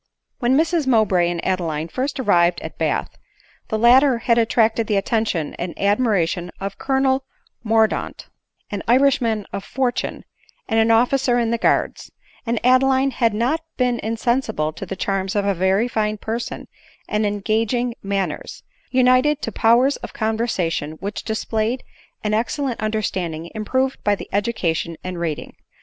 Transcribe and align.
When 0.39 0.57
Mrs 0.57 0.87
Mowbray 0.87 1.29
and 1.29 1.45
Adeline 1.45 1.87
first 1.87 2.19
arrived 2.19 2.59
at 2.61 2.79
Bath, 2.79 3.19
die 3.69 3.77
latter 3.77 4.17
had 4.17 4.39
attracted 4.39 4.87
the 4.87 4.95
attention 4.97 5.53
and 5.59 5.77
admiration 5.77 6.49
of 6.59 6.79
Colonel 6.79 7.23
Mordaunt, 7.63 8.27
an 8.71 8.81
Irishman 8.87 9.45
of 9.53 9.63
fortune, 9.63 10.25
and 10.67 10.79
an 10.79 10.89
officer 10.89 11.37
in 11.37 11.51
the 11.51 11.59
guards; 11.59 12.11
and 12.47 12.59
Adeline 12.65 13.11
had 13.11 13.35
not 13.35 13.61
been 13.77 13.99
insensible 13.99 14.73
to 14.73 14.87
the 14.87 14.95
charms 14.95 15.35
of 15.35 15.45
a 15.45 15.53
very 15.53 15.87
fine 15.87 16.17
person 16.17 16.67
and 17.07 17.23
engaging 17.23 17.93
manners, 18.01 18.63
united 18.89 19.39
to 19.43 19.51
powers 19.51 19.97
of 19.97 20.13
conversation 20.13 20.93
which 20.93 21.23
displayed 21.23 21.83
an 22.23 22.33
ex 22.33 22.57
cellent 22.57 22.79
understanding 22.79 23.51
improved 23.53 24.03
by 24.03 24.17
education 24.31 24.97
and 25.03 25.19
reading. 25.19 25.53